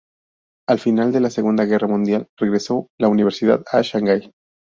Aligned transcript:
Al 0.67 0.79
final 0.79 1.11
de 1.11 1.19
la 1.19 1.29
Segunda 1.29 1.65
Guerra 1.65 1.87
Mundial 1.87 2.27
regresó 2.35 2.87
la 2.97 3.07
universidad 3.07 3.63
a 3.71 3.83
Shanghái. 3.83 4.31